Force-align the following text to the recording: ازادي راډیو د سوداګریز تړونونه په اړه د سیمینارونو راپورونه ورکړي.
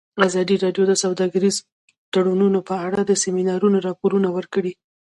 ازادي 0.27 0.55
راډیو 0.63 0.83
د 0.87 0.93
سوداګریز 1.03 1.55
تړونونه 2.13 2.59
په 2.69 2.75
اړه 2.87 2.99
د 3.05 3.11
سیمینارونو 3.23 3.77
راپورونه 3.87 4.27
ورکړي. 4.37 4.73